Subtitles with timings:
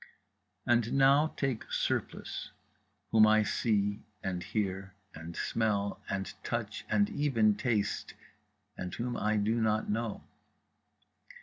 [0.65, 2.49] And now take Surplice,
[3.11, 8.15] whom I see and hear and smell and touch and even taste,
[8.75, 10.23] and whom I do not know.